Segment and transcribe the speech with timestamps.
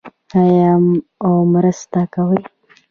[0.41, 0.73] آیا
[1.25, 2.41] او مرسته کوي؟